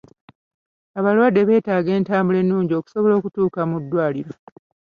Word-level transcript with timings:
Abalwadde 0.99 1.41
beetaaga 1.47 1.91
entambula 1.97 2.37
ennungi 2.43 2.73
okusobola 2.75 3.13
okutuuka 3.19 3.61
mu 3.69 3.77
malwaliro. 3.79 4.33